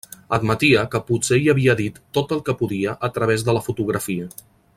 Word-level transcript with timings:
Admetia 0.35 0.85
que 0.95 1.01
potser 1.09 1.39
hi 1.41 1.51
havia 1.53 1.75
dit 1.83 1.99
tot 2.19 2.33
el 2.37 2.41
que 2.49 2.57
podia 2.63 2.97
a 3.09 3.11
través 3.19 3.47
de 3.51 3.57
la 3.59 3.63
fotografia. 3.69 4.33